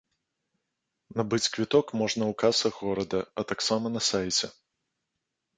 [1.19, 4.45] Набыць квіток можна ў касах горада, а таксама на сайце.